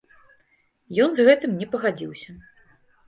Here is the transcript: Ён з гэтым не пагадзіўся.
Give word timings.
Ён 1.05 1.13
з 1.19 1.25
гэтым 1.27 1.51
не 1.59 1.67
пагадзіўся. 1.75 2.29